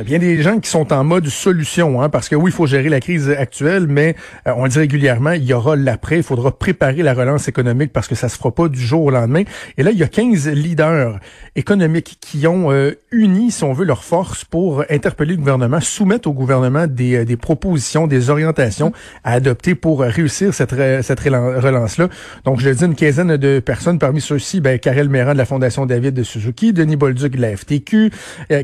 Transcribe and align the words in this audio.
Il 0.00 0.08
y 0.08 0.14
a 0.14 0.18
bien 0.18 0.28
des 0.28 0.40
gens 0.42 0.60
qui 0.60 0.70
sont 0.70 0.92
en 0.92 1.02
mode 1.02 1.26
solution, 1.26 2.00
hein, 2.00 2.08
parce 2.08 2.28
que 2.28 2.36
oui, 2.36 2.52
il 2.52 2.54
faut 2.54 2.66
gérer 2.66 2.88
la 2.88 3.00
crise 3.00 3.30
actuelle, 3.30 3.88
mais 3.88 4.14
euh, 4.46 4.52
on 4.56 4.62
le 4.62 4.70
dit 4.70 4.78
régulièrement, 4.78 5.32
il 5.32 5.42
y 5.42 5.52
aura 5.52 5.74
l'après, 5.74 6.18
il 6.18 6.22
faudra 6.22 6.56
préparer 6.56 7.02
la 7.02 7.14
relance 7.14 7.48
économique 7.48 7.92
parce 7.92 8.06
que 8.06 8.14
ça 8.14 8.28
se 8.28 8.36
fera 8.36 8.54
pas 8.54 8.68
du 8.68 8.80
jour 8.80 9.02
au 9.02 9.10
lendemain. 9.10 9.42
Et 9.76 9.82
là, 9.82 9.90
il 9.90 9.98
y 9.98 10.04
a 10.04 10.06
15 10.06 10.50
leaders 10.50 11.18
économiques 11.56 12.16
qui 12.20 12.46
ont 12.46 12.70
euh, 12.70 12.92
uni, 13.10 13.50
si 13.50 13.64
on 13.64 13.72
veut, 13.72 13.84
leurs 13.84 14.04
forces 14.04 14.44
pour 14.44 14.84
interpeller 14.88 15.32
le 15.32 15.38
gouvernement, 15.38 15.80
soumettre 15.80 16.28
au 16.28 16.32
gouvernement 16.32 16.86
des, 16.86 17.16
euh, 17.16 17.24
des 17.24 17.36
propositions, 17.36 18.06
des 18.06 18.30
orientations 18.30 18.92
à 19.24 19.32
adopter 19.32 19.74
pour 19.74 20.02
réussir 20.02 20.54
cette, 20.54 20.76
cette 21.02 21.20
relance-là. 21.20 22.08
Donc, 22.44 22.60
je 22.60 22.70
dis 22.70 22.84
une 22.84 22.94
quinzaine 22.94 23.36
de 23.36 23.58
personnes. 23.58 23.98
Parmi 23.98 24.20
ceux-ci, 24.20 24.60
ben, 24.60 24.78
Karel 24.78 25.08
Méran 25.08 25.32
de 25.32 25.38
la 25.38 25.44
Fondation 25.44 25.86
David 25.86 26.14
de 26.14 26.22
Suzuki, 26.22 26.72
Denis 26.72 26.94
Bolduc 26.94 27.34
de 27.34 27.42
la 27.42 27.56
FTQ, 27.56 28.12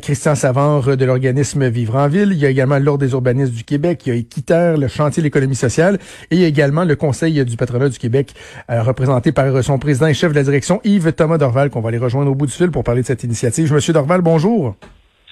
Christian 0.00 0.36
Savard 0.36 0.96
de 0.96 1.04
l'organisation 1.04 1.23
Vivre 1.32 1.96
en 1.96 2.08
Ville. 2.08 2.30
Il 2.32 2.38
y 2.38 2.46
a 2.46 2.50
également 2.50 2.78
l'Ordre 2.78 3.04
des 3.04 3.12
urbanistes 3.12 3.52
du 3.52 3.64
Québec. 3.64 4.02
Il 4.06 4.08
y 4.08 4.12
a 4.12 4.18
Équiterre, 4.18 4.76
le 4.76 4.88
chantier 4.88 5.22
de 5.22 5.24
l'économie 5.24 5.54
sociale. 5.54 5.98
Et 6.30 6.36
il 6.36 6.40
y 6.40 6.44
a 6.44 6.48
également 6.48 6.84
le 6.84 6.96
Conseil 6.96 7.44
du 7.44 7.56
patronat 7.56 7.88
du 7.88 7.98
Québec, 7.98 8.34
euh, 8.70 8.82
représenté 8.82 9.32
par 9.32 9.62
son 9.62 9.78
président 9.78 10.06
et 10.06 10.14
chef 10.14 10.32
de 10.32 10.36
la 10.36 10.42
direction, 10.42 10.80
Yves 10.84 11.12
Thomas 11.12 11.38
Dorval, 11.38 11.70
qu'on 11.70 11.80
va 11.80 11.88
aller 11.88 11.98
rejoindre 11.98 12.30
au 12.30 12.34
bout 12.34 12.46
du 12.46 12.52
fil 12.52 12.70
pour 12.70 12.84
parler 12.84 13.02
de 13.02 13.06
cette 13.06 13.24
initiative. 13.24 13.72
Monsieur 13.72 13.92
Dorval, 13.92 14.20
bonjour. 14.20 14.74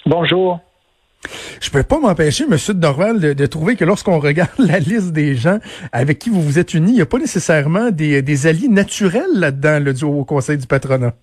Bonjour. 0.06 0.60
Je 1.60 1.70
peux 1.70 1.82
pas 1.82 2.00
m'empêcher, 2.00 2.46
Monsieur 2.48 2.74
Dorval, 2.74 3.20
de, 3.20 3.46
trouver 3.46 3.76
que 3.76 3.84
lorsqu'on 3.84 4.18
regarde 4.18 4.50
la 4.58 4.78
liste 4.78 5.12
des 5.12 5.36
gens 5.36 5.58
avec 5.92 6.18
qui 6.18 6.30
vous 6.30 6.42
vous 6.42 6.58
êtes 6.58 6.74
unis, 6.74 6.92
il 6.92 6.96
n'y 6.96 7.00
a 7.00 7.06
pas 7.06 7.18
nécessairement 7.18 7.90
des, 7.90 8.46
alliés 8.46 8.68
naturels 8.68 9.22
là-dedans, 9.34 9.78
le, 9.80 10.04
au 10.04 10.24
Conseil 10.24 10.58
du 10.58 10.66
patronat. 10.66 11.14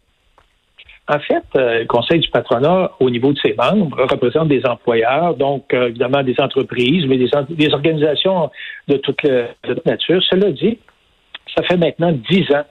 En 1.09 1.19
fait, 1.19 1.43
euh, 1.55 1.79
le 1.79 1.85
Conseil 1.85 2.19
du 2.19 2.29
patronat, 2.29 2.91
au 2.99 3.09
niveau 3.09 3.33
de 3.33 3.39
ses 3.39 3.55
membres, 3.55 3.97
représente 3.99 4.47
des 4.47 4.63
employeurs, 4.63 5.33
donc 5.35 5.73
euh, 5.73 5.87
évidemment 5.87 6.21
des 6.21 6.35
entreprises, 6.39 7.07
mais 7.07 7.17
des, 7.17 7.73
organisations 7.73 8.51
de 8.87 8.97
toute, 8.97 9.23
nature. 9.87 10.21
Cela 10.29 10.51
dit, 10.51 10.77
ça 11.57 11.63
fait 11.63 11.77
maintenant 11.77 12.11
dix 12.11 12.45
ans 12.53 12.63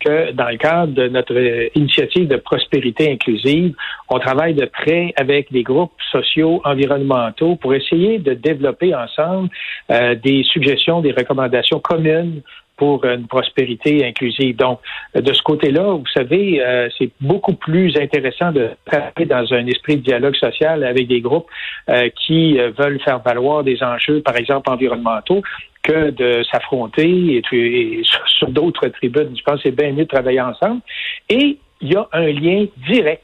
que 0.00 0.32
dans 0.32 0.48
le 0.48 0.56
cadre 0.56 0.94
de 0.94 1.06
notre 1.06 1.36
initiative 1.76 2.26
de 2.26 2.36
prospérité 2.36 3.10
inclusive, 3.10 3.74
on 4.10 4.18
travaille 4.18 4.54
de 4.54 4.66
près 4.66 5.14
avec 5.16 5.52
des 5.52 5.62
groupes 5.62 5.94
sociaux 6.10 6.60
environnementaux 6.64 7.54
pour 7.54 7.72
essayer 7.72 8.18
de 8.18 8.34
développer 8.34 8.94
ensemble 8.94 9.48
euh, 9.92 10.16
des 10.16 10.42
suggestions, 10.42 11.00
des 11.00 11.12
recommandations 11.12 11.78
communes 11.78 12.42
pour 12.76 13.04
une 13.04 13.26
prospérité 13.26 14.04
inclusive. 14.06 14.56
Donc, 14.56 14.80
de 15.14 15.32
ce 15.32 15.42
côté-là, 15.42 15.94
vous 15.94 16.06
savez, 16.14 16.62
euh, 16.62 16.88
c'est 16.98 17.10
beaucoup 17.20 17.54
plus 17.54 17.96
intéressant 17.96 18.52
de 18.52 18.70
travailler 18.84 19.26
dans 19.26 19.52
un 19.52 19.66
esprit 19.66 19.96
de 19.96 20.02
dialogue 20.02 20.36
social 20.36 20.84
avec 20.84 21.08
des 21.08 21.20
groupes 21.20 21.46
euh, 21.88 22.08
qui 22.26 22.58
euh, 22.58 22.70
veulent 22.76 23.00
faire 23.00 23.20
valoir 23.20 23.64
des 23.64 23.82
enjeux, 23.82 24.20
par 24.20 24.36
exemple, 24.36 24.70
environnementaux, 24.70 25.42
que 25.82 26.10
de 26.10 26.42
s'affronter 26.50 27.42
et, 27.52 28.02
sur, 28.02 28.48
d'autres 28.48 28.88
tribunes. 28.88 29.34
Je 29.36 29.42
pense 29.42 29.62
que 29.62 29.70
c'est 29.70 29.76
bien 29.76 29.92
mieux 29.92 30.04
de 30.04 30.08
travailler 30.08 30.40
ensemble. 30.40 30.80
Et 31.28 31.58
il 31.80 31.92
y 31.92 31.96
a 31.96 32.08
un 32.12 32.26
lien 32.26 32.66
direct 32.88 33.22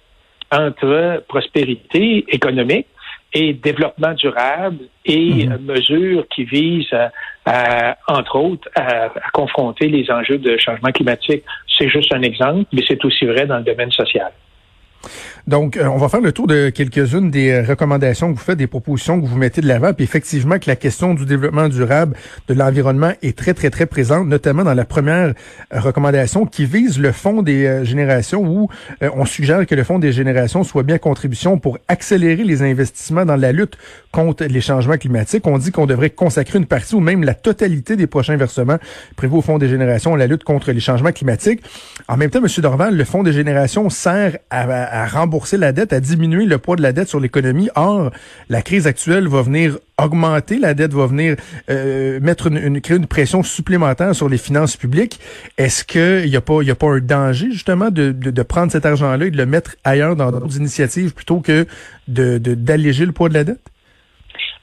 entre 0.51 1.25
prospérité 1.29 2.25
économique 2.29 2.87
et 3.33 3.55
développement 3.55 4.13
durable 4.13 4.85
et 5.05 5.47
mhm. 5.47 5.59
mesures 5.65 6.27
qui 6.29 6.45
visent, 6.45 6.93
à, 6.93 7.11
entre 8.09 8.37
autres, 8.37 8.69
à, 8.77 9.09
confronter 9.33 9.89
les 9.89 10.11
enjeux 10.11 10.39
de 10.39 10.57
changement 10.59 10.91
climatique. 10.91 11.45
C'est 11.79 11.89
juste 11.89 12.13
un 12.15 12.23
exemple, 12.23 12.69
mais 12.73 12.83
c'est 12.87 13.05
aussi 13.05 13.25
vrai 13.27 13.47
dans 13.47 13.59
le 13.59 13.65
domaine 13.65 13.91
social. 13.91 14.33
Donc, 15.47 15.77
euh, 15.77 15.87
on 15.87 15.97
va 15.97 16.09
faire 16.09 16.21
le 16.21 16.33
tour 16.33 16.47
de 16.47 16.71
quelques-unes 16.71 17.31
des 17.31 17.51
euh, 17.51 17.65
recommandations 17.65 18.33
que 18.33 18.39
vous 18.39 18.45
faites, 18.45 18.59
des 18.59 18.67
propositions 18.67 19.21
que 19.21 19.27
vous 19.27 19.37
mettez 19.37 19.61
de 19.61 19.67
l'avant. 19.67 19.93
Puis 19.93 20.05
effectivement, 20.05 20.59
que 20.59 20.69
la 20.69 20.77
question 20.77 21.15
du 21.15 21.27
développement 21.27 21.69
durable, 21.69 22.17
de 22.49 22.55
l'environnement 22.55 23.13
est 23.23 23.37
très, 23.37 23.55
très, 23.55 23.71
très 23.71 23.87
présente, 23.87 24.29
notamment 24.29 24.63
dans 24.63 24.75
la 24.75 24.85
première 24.85 25.35
euh, 25.75 25.81
recommandation 25.81 26.47
qui 26.47 26.65
vise 26.65 26.99
le 26.99 27.13
fonds 27.13 27.43
des 27.43 27.85
générations 27.85 28.43
où 28.43 28.69
on 29.01 29.25
suggère 29.25 29.67
que 29.67 29.75
le 29.75 29.85
fonds 29.85 29.99
des 29.99 30.13
générations 30.13 30.65
soit 30.65 30.83
bien 30.83 30.99
contribution 30.99 31.59
pour 31.59 31.79
accélérer 31.89 32.45
les 32.45 32.63
investissements 32.63 33.25
dans 33.25 33.37
la 33.37 33.53
lutte 33.53 33.77
contre 34.13 34.45
les 34.45 34.61
changements 34.61 34.97
climatiques. 34.97 35.47
On 35.47 35.59
dit 35.59 35.73
qu'on 35.73 35.87
devrait 35.87 36.11
consacrer 36.11 36.59
une 36.59 36.67
partie 36.67 36.95
ou 36.95 37.01
même 37.01 37.25
la 37.25 37.35
totalité 37.35 37.97
des 37.97 38.07
prochains 38.07 38.37
versements 38.37 38.79
prévus 39.17 39.37
au 39.37 39.43
fonds 39.43 39.59
des 39.59 39.69
générations 39.69 40.15
à 40.15 40.19
la 40.19 40.27
lutte 40.27 40.45
contre 40.45 40.73
les 40.73 40.81
changements 40.81 41.13
climatiques. 41.13 41.63
En 42.09 42.17
même 42.17 42.31
temps, 42.31 42.41
M. 42.41 42.47
Dorval, 42.59 42.97
le 42.97 43.05
fonds 43.05 43.23
des 43.23 43.33
générations 43.33 43.89
sert 43.91 44.39
à, 44.51 44.63
à 44.85 44.92
rembourser 44.93 45.23
rembourser 45.23 45.57
la 45.57 45.73
dette, 45.73 45.93
à 45.93 46.01
diminuer 46.01 46.45
le 46.45 46.59
poids 46.59 46.77
de 46.77 46.83
la 46.83 46.93
dette 46.93 47.09
sur 47.09 47.21
l'économie. 47.21 47.71
Or, 47.75 48.11
la 48.49 48.61
crise 48.61 48.87
actuelle 48.87 49.29
va 49.29 49.43
venir 49.43 49.79
augmenter 49.99 50.59
la 50.59 50.75
dette, 50.75 50.93
va 50.93 51.07
venir 51.07 51.37
euh, 51.71 52.21
mettre 52.21 52.49
une, 52.49 52.81
créer 52.81 52.97
une 52.97 53.07
pression 53.07 53.43
supplémentaire 53.43 54.15
sur 54.15 54.29
les 54.29 54.39
finances 54.39 54.77
publiques. 54.77 55.21
Est-ce 55.59 55.85
qu'il 55.85 56.29
n'y 56.29 56.37
a 56.37 56.41
pas, 56.41 56.61
a 56.61 56.75
pas 56.75 56.89
un 56.89 57.01
danger 57.01 57.51
justement 57.51 57.91
de, 57.91 58.13
de, 58.13 58.43
prendre 58.43 58.71
cet 58.73 58.85
argent-là 58.85 59.27
et 59.27 59.31
de 59.31 59.37
le 59.37 59.47
mettre 59.47 59.77
ailleurs 59.85 60.17
dans 60.17 60.31
d'autres 60.31 60.57
initiatives 60.57 61.15
plutôt 61.15 61.41
que 61.41 61.67
de 62.09 62.39
d'alléger 62.39 63.07
le 63.07 63.13
poids 63.13 63.29
de 63.29 63.35
la 63.35 63.45
dette? 63.45 63.72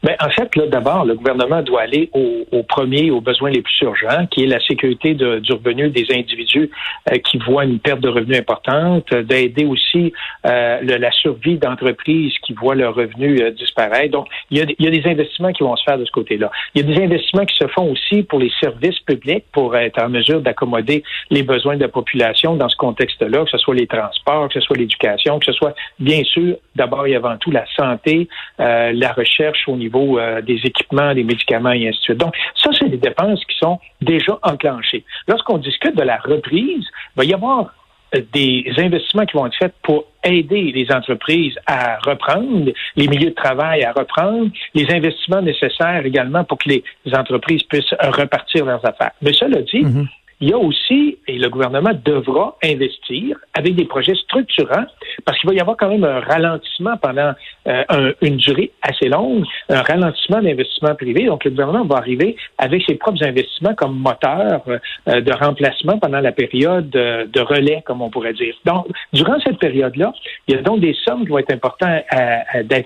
Ben, 0.01 0.15
en 0.21 0.29
fait, 0.29 0.55
là, 0.55 0.65
d'abord, 0.67 1.03
le 1.03 1.13
gouvernement 1.13 1.61
doit 1.61 1.81
aller 1.81 2.09
au, 2.13 2.45
au, 2.51 2.63
premier, 2.63 3.11
aux 3.11 3.19
besoins 3.19 3.49
les 3.49 3.61
plus 3.61 3.81
urgents, 3.81 4.27
qui 4.31 4.43
est 4.43 4.47
la 4.47 4.61
sécurité 4.61 5.13
de, 5.13 5.39
du 5.39 5.51
revenu 5.51 5.89
des 5.89 6.05
individus 6.11 6.69
euh, 7.11 7.17
qui 7.17 7.37
voient 7.37 7.65
une 7.65 7.79
perte 7.79 7.99
de 7.99 8.07
revenus 8.07 8.37
importante, 8.37 9.13
d'aider 9.13 9.65
aussi 9.65 10.13
euh, 10.45 10.79
la 10.81 11.11
survie 11.11 11.57
d'entreprises 11.57 12.33
qui 12.43 12.53
voient 12.53 12.75
leurs 12.75 12.95
revenus 12.95 13.41
euh, 13.41 13.51
disparaître. 13.51 14.11
Donc, 14.11 14.27
il 14.51 14.59
y, 14.59 14.61
a, 14.61 14.65
il 14.79 14.85
y, 14.85 14.87
a, 14.87 14.91
des 14.91 15.05
investissements 15.09 15.51
qui 15.51 15.63
vont 15.63 15.75
se 15.75 15.83
faire 15.83 15.97
de 15.97 16.05
ce 16.05 16.11
côté-là. 16.11 16.49
Il 16.75 16.81
y 16.81 16.89
a 16.89 16.95
des 16.95 17.03
investissements 17.03 17.45
qui 17.45 17.55
se 17.57 17.67
font 17.67 17.91
aussi 17.91 18.23
pour 18.23 18.39
les 18.39 18.51
services 18.61 18.99
publics 18.99 19.43
pour 19.51 19.75
être 19.75 20.01
en 20.01 20.07
mesure 20.07 20.39
d'accommoder 20.39 21.03
les 21.29 21.43
besoins 21.43 21.75
de 21.75 21.81
la 21.81 21.89
population 21.89 22.55
dans 22.55 22.69
ce 22.69 22.77
contexte-là, 22.77 23.43
que 23.43 23.51
ce 23.51 23.57
soit 23.57 23.75
les 23.75 23.87
transports, 23.87 24.47
que 24.47 24.53
ce 24.53 24.61
soit 24.61 24.77
l'éducation, 24.77 25.39
que 25.39 25.45
ce 25.45 25.53
soit, 25.53 25.75
bien 25.99 26.23
sûr, 26.23 26.55
d'abord 26.75 27.05
et 27.05 27.15
avant 27.15 27.35
tout, 27.37 27.51
la 27.51 27.65
santé, 27.75 28.29
la 28.57 29.11
recherche 29.11 29.67
au 29.67 29.75
niveau 29.75 29.88
euh, 29.95 30.41
des 30.41 30.59
équipements, 30.63 31.13
des 31.13 31.23
médicaments 31.23 31.71
et 31.71 31.87
ainsi 31.87 31.99
de 31.99 32.03
suite. 32.03 32.17
Donc, 32.17 32.35
ça, 32.55 32.69
c'est 32.77 32.89
des 32.89 32.97
dépenses 32.97 33.43
qui 33.45 33.57
sont 33.57 33.79
déjà 34.01 34.37
enclenchées. 34.43 35.03
Lorsqu'on 35.27 35.57
discute 35.57 35.95
de 35.95 36.03
la 36.03 36.17
reprise, 36.17 36.85
il 36.85 37.17
va 37.17 37.23
y 37.25 37.33
avoir 37.33 37.73
euh, 38.15 38.21
des 38.33 38.71
investissements 38.77 39.25
qui 39.25 39.37
vont 39.37 39.45
être 39.47 39.57
faits 39.57 39.73
pour 39.83 40.05
aider 40.23 40.71
les 40.73 40.91
entreprises 40.91 41.55
à 41.65 41.97
reprendre, 41.99 42.71
les 42.95 43.07
milieux 43.07 43.29
de 43.29 43.35
travail 43.35 43.83
à 43.83 43.93
reprendre, 43.93 44.49
les 44.73 44.91
investissements 44.93 45.41
nécessaires 45.41 46.05
également 46.05 46.43
pour 46.43 46.57
que 46.57 46.69
les 46.69 46.83
entreprises 47.13 47.63
puissent 47.63 47.93
repartir 48.01 48.65
leurs 48.65 48.85
affaires. 48.85 49.11
Mais 49.21 49.33
cela 49.33 49.61
dit, 49.61 49.83
mm-hmm 49.83 50.07
il 50.41 50.49
y 50.49 50.53
a 50.53 50.57
aussi, 50.57 51.17
et 51.27 51.37
le 51.37 51.49
gouvernement 51.49 51.91
devra 52.05 52.57
investir 52.63 53.37
avec 53.53 53.75
des 53.75 53.85
projets 53.85 54.15
structurants, 54.15 54.85
parce 55.25 55.37
qu'il 55.37 55.49
va 55.49 55.55
y 55.55 55.59
avoir 55.59 55.75
quand 55.75 55.89
même 55.89 56.05
un 56.05 56.21
ralentissement 56.21 56.95
pendant 56.97 57.33
euh, 57.67 58.13
une 58.21 58.37
durée 58.37 58.71
assez 58.81 59.09
longue, 59.09 59.43
un 59.67 59.81
ralentissement 59.81 60.41
d'investissement 60.41 60.95
privé. 60.95 61.25
Donc, 61.25 61.43
le 61.43 61.51
gouvernement 61.51 61.83
va 61.83 61.97
arriver 61.97 62.37
avec 62.57 62.83
ses 62.87 62.95
propres 62.95 63.21
investissements 63.23 63.75
comme 63.75 63.99
moteur 63.99 64.61
euh, 64.67 65.21
de 65.21 65.31
remplacement 65.33 65.99
pendant 65.99 66.21
la 66.21 66.31
période 66.31 66.89
de 66.89 67.41
relais, 67.41 67.83
comme 67.85 68.01
on 68.01 68.09
pourrait 68.09 68.33
dire. 68.33 68.55
Donc, 68.65 68.87
durant 69.11 69.39
cette 69.41 69.59
période-là, 69.59 70.13
il 70.47 70.55
y 70.55 70.57
a 70.57 70.61
donc 70.61 70.79
des 70.79 70.95
sommes 71.05 71.23
qui 71.23 71.29
vont 71.29 71.39
être 71.39 71.53
importantes 71.53 72.03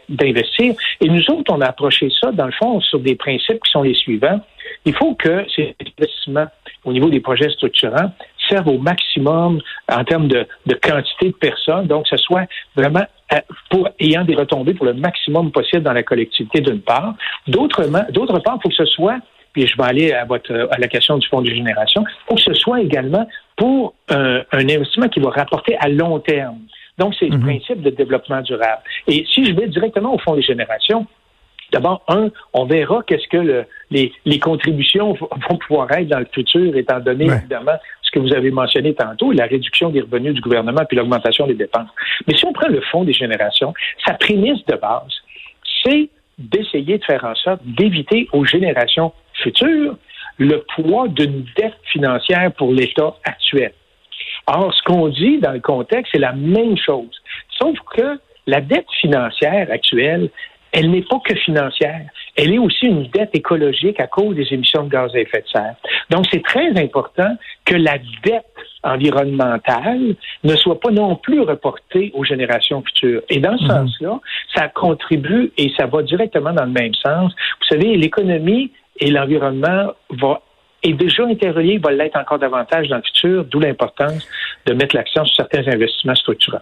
d'investir. 0.10 0.74
Et 1.02 1.08
nous 1.08 1.24
autres, 1.30 1.54
on 1.54 1.62
a 1.62 1.68
approché 1.68 2.10
ça, 2.20 2.32
dans 2.32 2.46
le 2.46 2.52
fond, 2.52 2.82
sur 2.82 3.00
des 3.00 3.16
principes 3.16 3.62
qui 3.64 3.72
sont 3.72 3.84
les 3.84 3.94
suivants. 3.94 4.40
Il 4.86 4.96
faut 4.96 5.14
que 5.16 5.46
ces 5.56 5.76
investissements 5.80 6.48
au 6.86 6.94
niveau 6.94 7.10
des 7.10 7.20
projets 7.20 7.50
structurants 7.50 8.12
servent 8.50 8.68
au 8.68 8.78
maximum 8.78 9.60
en 9.92 10.04
termes 10.04 10.28
de, 10.28 10.46
quantité 10.82 11.28
de 11.28 11.36
personnes, 11.36 11.88
donc 11.88 12.04
que 12.04 12.18
ce 12.18 12.24
soit 12.24 12.46
vraiment 12.76 13.06
euh, 13.34 13.38
pour, 13.70 13.90
ayant 14.00 14.24
des 14.24 14.36
retombées 14.36 14.74
pour 14.74 14.86
le 14.86 14.94
maximum 14.94 15.52
possible 15.52 15.84
dans 15.84 15.94
la 15.94 16.04
collectivité 16.04 16.62
d'une 16.62 16.82
part. 16.82 17.16
D'autre 17.48 17.88
part, 17.88 18.58
il 18.58 18.62
faut 18.62 18.70
que 18.70 18.76
ce 18.76 18.86
soit 18.86 19.18
puis 19.54 19.68
je 19.68 19.78
vais 19.78 19.84
aller 19.84 20.12
à 20.12 20.26
votre 20.26 20.68
à 20.72 20.80
la 20.80 20.88
question 20.88 21.20
du 21.20 21.28
fonds 21.28 21.44
de 21.44 21.50
génération, 21.52 22.04
il 22.08 22.28
faut 22.28 22.36
que 22.36 22.42
ce 22.42 22.54
soit 22.56 22.82
également 22.82 23.28
pour 23.56 23.94
un 24.10 24.44
investissement 24.52 25.08
qui 25.10 25.20
va 25.20 25.30
rapporter 25.30 25.78
à 25.78 25.90
long 25.90 26.20
terme. 26.20 26.58
Donc, 26.98 27.16
c'est 27.20 27.28
le 27.28 27.38
mhm. 27.38 27.44
principe 27.44 27.82
de 27.82 27.90
développement 27.90 28.42
durable. 28.42 28.82
Et 29.08 29.26
si 29.34 29.46
je 29.46 29.54
vais 29.54 29.68
directement 29.68 30.14
au 30.14 30.20
fonds 30.20 30.36
des 30.36 30.42
générations, 30.42 31.08
D'abord, 31.74 32.04
un, 32.08 32.30
on 32.54 32.66
verra 32.66 33.02
qu'est-ce 33.06 33.28
que 33.28 33.66
les, 33.90 34.14
les, 34.26 34.40
contributions 34.40 35.14
vont 35.50 35.58
pouvoir 35.58 35.92
être 35.92 36.08
dans 36.08 36.20
le 36.20 36.28
futur, 36.32 36.76
étant 36.78 37.00
donné, 37.00 37.26
évidemment, 37.26 37.78
ce 38.02 38.12
que 38.12 38.20
vous 38.20 38.34
avez 38.34 38.52
mentionné 38.52 38.94
tantôt, 38.94 39.32
la 39.32 39.46
réduction 39.46 39.90
des 39.90 40.02
revenus 40.02 40.36
du 40.36 40.42
gouvernement 40.42 40.86
puis 40.88 40.96
l'augmentation 40.96 41.48
des 41.48 41.56
dépenses. 41.56 41.90
Mais 42.28 42.36
si 42.38 42.46
on 42.46 42.54
prend 42.54 42.68
le 42.68 42.82
fonds 42.92 43.04
des 43.04 43.14
générations, 43.14 43.74
sa 44.06 44.14
prémisse 44.14 44.64
de 44.66 44.76
base, 44.76 45.12
c'est 45.84 46.10
d'essayer 46.38 47.00
de 47.00 47.04
faire 47.04 47.26
en 47.26 47.36
sorte 47.36 47.62
d'éviter 47.64 48.28
aux 48.32 48.46
générations 48.46 49.12
futures 49.42 49.98
le 50.38 50.64
poids 50.76 51.08
d'une 51.08 51.46
dette 51.58 51.78
financière 51.92 52.52
pour 52.54 52.72
l'État 52.72 53.16
actuel. 53.24 53.74
Or, 54.48 54.74
ce 54.74 54.84
qu'on 54.84 55.10
dit 55.10 55.40
dans 55.40 55.52
le 55.52 55.60
contexte, 55.60 56.12
c'est 56.14 56.20
la 56.20 56.34
même 56.34 56.78
chose. 56.78 57.12
Sauf 57.60 57.78
que 57.96 58.20
la 58.48 58.62
dette 58.62 58.92
financière 59.00 59.72
actuelle, 59.72 60.30
elle 60.74 60.90
n'est 60.90 61.04
pas 61.04 61.20
que 61.24 61.36
financière. 61.36 62.02
Elle 62.36 62.52
est 62.52 62.58
aussi 62.58 62.88
une 62.88 63.08
dette 63.08 63.30
écologique 63.34 64.00
à 64.00 64.08
cause 64.08 64.36
des 64.36 64.48
émissions 64.52 64.84
de 64.84 64.90
gaz 64.90 65.12
à 65.14 65.20
effet 65.20 65.42
de 65.42 65.48
serre. 65.48 65.76
Donc, 66.10 66.26
c'est 66.32 66.44
très 66.44 66.70
important 66.82 67.38
que 67.64 67.76
la 67.76 68.00
dette 68.24 68.46
environnementale 68.84 70.16
ne 70.44 70.56
soit 70.56 70.80
pas 70.80 70.90
non 70.90 71.16
plus 71.16 71.42
reportée 71.42 72.12
aux 72.16 72.26
générations 72.26 72.82
futures. 72.82 73.22
Et 73.30 73.40
dans 73.40 73.58
ce 73.58 73.64
mhm. 73.64 73.70
sens-là, 73.70 74.20
ça 74.56 74.68
contribue 74.68 75.52
et 75.58 75.72
ça 75.78 75.86
va 75.86 76.02
directement 76.02 76.52
dans 76.52 76.66
le 76.66 76.72
même 76.72 76.94
sens. 76.96 77.32
Vous 77.62 77.68
savez, 77.70 77.96
l'économie 77.96 78.72
et 79.00 79.12
l'environnement 79.12 79.94
vont 80.10 80.40
est 80.84 80.94
déjà 80.94 81.24
interrelié, 81.24 81.78
va 81.78 81.92
l'être 81.92 82.18
encore 82.18 82.40
davantage 82.40 82.90
dans 82.90 82.98
le 82.98 83.04
futur, 83.04 83.46
d'où 83.46 83.62
l'importance 83.62 84.28
de 84.66 84.74
mettre 84.74 84.98
l'accent 84.98 85.24
sur 85.24 85.36
certains 85.36 85.66
investissements 85.72 86.16
structurants. 86.16 86.60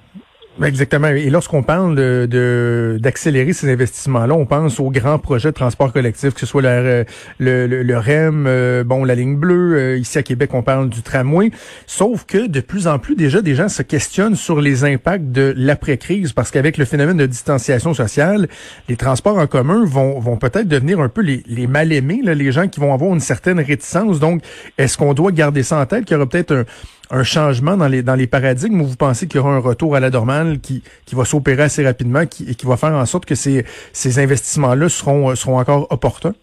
Exactement. 0.62 1.08
Et 1.08 1.30
lorsqu'on 1.30 1.64
parle 1.64 1.96
de 1.96 2.98
d'accélérer 3.02 3.54
ces 3.54 3.72
investissements-là, 3.72 4.34
on 4.34 4.46
pense 4.46 4.80
aux 4.80 4.92
grands 4.92 5.18
projets 5.18 5.50
de 5.50 5.56
transport 5.56 5.94
collectif, 5.94 6.34
que 6.34 6.40
ce 6.42 6.46
soit 6.46 6.62
le, 6.62 7.06
le, 7.40 7.68
le, 7.68 7.98
REM, 7.98 8.46
euh, 8.48 8.84
bon, 8.84 9.06
la 9.06 9.16
ligne 9.16 9.38
bleue. 9.38 9.78
Euh, 9.78 9.98
ici 9.98 10.18
à 10.18 10.24
Québec, 10.24 10.54
on 10.54 10.62
parle 10.62 10.90
du 10.90 11.02
tramway. 11.02 11.52
Sauf 11.88 12.26
que 12.26 12.48
de 12.48 12.60
plus 12.60 12.88
en 12.88 13.00
plus, 13.00 13.16
déjà, 13.16 13.42
des 13.42 13.56
gens 13.56 13.70
se 13.70 13.82
questionnent 13.82 14.36
sur 14.36 14.60
les 14.60 14.84
impacts 14.84 15.32
de 15.32 15.54
l'après-crise, 15.56 16.34
parce 16.34 16.52
qu'avec 16.52 16.78
le 16.78 16.86
phénomène 16.86 17.18
de 17.18 17.26
distanciation 17.26 17.94
sociale, 17.94 18.48
les 18.90 18.98
transports 18.98 19.38
en 19.38 19.48
commun 19.48 19.86
vont, 19.86 20.20
vont 20.20 20.38
peut-être 20.38 20.68
devenir 20.68 21.00
un 21.00 21.10
peu 21.10 21.22
les, 21.22 21.44
les 21.48 21.66
mal-aimés, 21.66 22.22
les 22.24 22.52
gens 22.52 22.68
qui 22.68 22.82
vont 22.82 22.94
avoir 22.94 23.14
une 23.14 23.22
certaine 23.22 23.60
réticence. 23.60 24.20
Donc, 24.20 24.42
est-ce 24.78 24.98
qu'on 24.98 25.14
doit 25.14 25.32
garder 25.32 25.64
ça 25.64 25.80
en 25.80 25.86
tête, 25.86 26.04
qu'il 26.06 26.16
y 26.16 26.18
aura 26.18 26.28
peut-être 26.28 26.54
un 26.54 26.66
un 27.12 27.24
changement 27.24 27.78
dans 27.78 27.88
les, 27.88 28.02
dans 28.02 28.16
les 28.16 28.28
paradigmes 28.28 28.82
ou 28.82 28.86
vous 28.86 28.96
pensez 28.96 29.28
qu'il 29.28 29.38
y 29.38 29.40
aura 29.40 29.52
un 29.52 29.60
retour 29.60 29.96
à 29.96 30.00
la 30.00 30.10
normale 30.10 30.60
qui, 30.60 30.82
qui 31.06 31.16
va 31.16 31.26
s'opérer 31.26 31.64
assez 31.64 31.86
rapidement 31.86 32.26
qui, 32.26 32.50
et 32.50 32.56
qui 32.56 32.66
va 32.66 32.78
faire 32.78 32.94
en 32.94 33.06
sorte 33.06 33.26
que 33.26 33.36
ces, 33.36 33.66
ces 33.92 34.20
investissements-là 34.20 34.90
seront, 34.90 35.30
euh, 35.30 35.36
seront 35.36 35.60
encore 35.60 35.88
opportuns? 35.92 36.34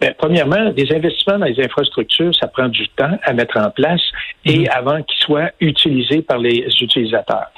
Bien, 0.00 0.14
premièrement, 0.16 0.70
des 0.70 0.90
investissements 0.94 1.38
dans 1.38 1.44
les 1.44 1.62
infrastructures, 1.62 2.34
ça 2.34 2.46
prend 2.46 2.68
du 2.68 2.88
temps 2.88 3.18
à 3.22 3.34
mettre 3.34 3.58
en 3.58 3.70
place 3.70 4.00
et 4.46 4.60
mm-hmm. 4.60 4.70
avant 4.70 5.02
qu'ils 5.02 5.18
soient 5.18 5.50
utilisés 5.60 6.22
par 6.22 6.38
les 6.38 6.66
utilisateurs. 6.80 7.48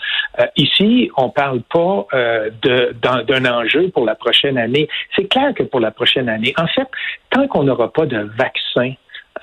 Euh, 0.41 0.47
ici, 0.57 1.09
on 1.17 1.31
parle 1.31 1.61
pas 1.63 2.07
euh, 2.15 2.51
d'un 3.01 3.45
enjeu 3.45 3.91
pour 3.91 4.05
la 4.05 4.17
prochaine 4.17 4.59
année. 4.59 4.89
C'est 5.15 5.29
clair 5.29 5.55
que 5.55 5.63
pour 5.63 5.79
la 5.79 5.93
prochaine 5.93 6.29
année, 6.29 6.53
en 6.57 6.67
fait, 6.67 6.89
tant 7.31 7.47
qu'on 7.47 7.63
n'aura 7.63 7.93
pas 7.93 8.07
de 8.07 8.29
vaccin 8.37 8.95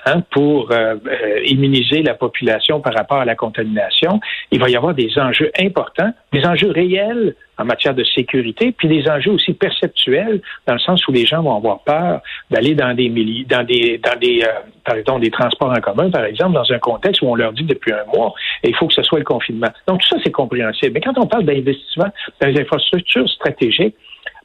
Hein, 0.06 0.22
pour 0.30 0.72
euh, 0.72 0.94
euh, 0.94 1.42
immuniser 1.44 2.02
la 2.02 2.14
population 2.14 2.80
par 2.80 2.94
rapport 2.94 3.18
à 3.18 3.26
la 3.26 3.34
contamination, 3.34 4.18
il 4.50 4.58
va 4.58 4.70
y 4.70 4.76
avoir 4.76 4.94
des 4.94 5.10
enjeux 5.18 5.50
importants, 5.60 6.10
des 6.32 6.46
enjeux 6.46 6.70
réels 6.70 7.36
en 7.58 7.66
matière 7.66 7.94
de 7.94 8.02
sécurité, 8.04 8.72
puis 8.72 8.88
des 8.88 9.06
enjeux 9.10 9.32
aussi 9.32 9.52
perceptuels, 9.52 10.40
dans 10.66 10.72
le 10.72 10.78
sens 10.78 11.06
où 11.06 11.12
les 11.12 11.26
gens 11.26 11.42
vont 11.42 11.54
avoir 11.54 11.80
peur 11.80 12.22
d'aller 12.50 12.74
dans 12.74 12.94
des 12.94 13.10
dans 13.46 13.62
des 13.62 13.98
dans 13.98 14.18
des 14.18 14.42
euh, 14.42 15.18
des 15.18 15.30
transports 15.30 15.70
en 15.70 15.80
commun, 15.80 16.10
par 16.10 16.24
exemple, 16.24 16.54
dans 16.54 16.72
un 16.72 16.78
contexte 16.78 17.20
où 17.20 17.26
on 17.26 17.34
leur 17.34 17.52
dit 17.52 17.64
depuis 17.64 17.92
un 17.92 18.04
mois, 18.16 18.32
il 18.64 18.74
faut 18.74 18.86
que 18.86 18.94
ce 18.94 19.02
soit 19.02 19.18
le 19.18 19.24
confinement. 19.26 19.68
Donc 19.86 20.00
tout 20.00 20.08
ça 20.08 20.16
c'est 20.24 20.32
compréhensible. 20.32 20.92
Mais 20.94 21.00
quand 21.02 21.18
on 21.18 21.26
parle 21.26 21.44
d'investissement 21.44 22.08
dans 22.40 22.48
les 22.48 22.58
infrastructures 22.58 23.28
stratégiques, 23.28 23.96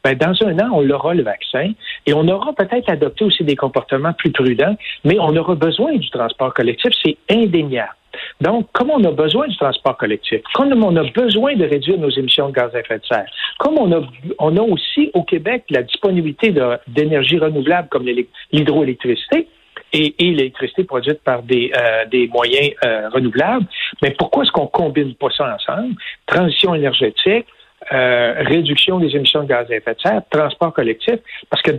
ben, 0.05 0.15
dans 0.15 0.35
un 0.45 0.59
an, 0.59 0.69
on 0.71 0.81
l'aura 0.81 1.15
le 1.15 1.23
vaccin 1.23 1.71
et 2.05 2.13
on 2.13 2.27
aura 2.27 2.53
peut-être 2.53 2.91
adopté 2.91 3.25
aussi 3.25 3.43
des 3.43 3.55
comportements 3.55 4.13
plus 4.13 4.31
prudents, 4.31 4.77
mais 5.03 5.17
on 5.19 5.35
aura 5.35 5.55
besoin 5.55 5.93
du 5.95 6.07
transport 6.11 6.53
collectif, 6.53 6.91
c'est 7.03 7.17
indéniable. 7.27 7.95
Donc, 8.39 8.67
comme 8.71 8.91
on 8.91 9.03
a 9.03 9.09
besoin 9.09 9.47
du 9.47 9.57
transport 9.57 9.97
collectif, 9.97 10.41
comme 10.53 10.83
on 10.83 10.95
a 10.95 11.03
besoin 11.05 11.55
de 11.55 11.65
réduire 11.65 11.97
nos 11.97 12.11
émissions 12.11 12.49
de 12.49 12.53
gaz 12.53 12.69
à 12.75 12.81
effet 12.81 12.99
de 12.99 13.05
serre, 13.05 13.25
comme 13.57 13.79
on 13.79 13.91
a, 13.93 14.01
on 14.37 14.55
a 14.55 14.61
aussi 14.61 15.09
au 15.15 15.23
Québec 15.23 15.63
la 15.71 15.81
disponibilité 15.81 16.53
d'énergie 16.87 17.39
renouvelable 17.39 17.87
comme 17.89 18.05
l'hydroélectricité, 18.51 19.47
et, 19.91 20.13
l'électricité 20.19 20.83
produite 20.83 21.21
par 21.23 21.41
des, 21.41 21.71
euh, 21.75 22.27
moyens 22.27 22.75
euh, 22.85 23.09
renouvelables. 23.09 23.65
Mais 24.03 24.11
pourquoi 24.11 24.43
est-ce 24.43 24.51
qu'on 24.51 24.67
combine 24.67 25.15
pas 25.15 25.29
ça 25.35 25.55
ensemble? 25.55 25.95
Transition 26.27 26.75
énergétique, 26.75 27.47
euh, 27.93 28.33
réduction 28.37 28.99
des 28.99 29.15
émissions 29.15 29.43
de 29.43 29.47
gaz 29.47 29.69
à 29.69 29.75
effet 29.75 29.93
de 29.93 29.99
serre, 30.01 30.21
transport 30.29 30.73
collectif, 30.73 31.15
parce 31.49 31.61
que 31.61 31.71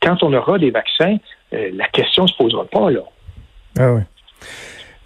quand 0.00 0.22
on 0.22 0.32
aura 0.32 0.58
des 0.58 0.70
vaccins, 0.70 1.16
euh, 1.52 1.70
la 1.74 1.86
question 1.88 2.22
ne 2.24 2.28
se 2.28 2.36
posera 2.36 2.64
pas 2.64 2.90
là. 2.90 3.00
Ah 3.78 3.92
oui. 3.92 4.02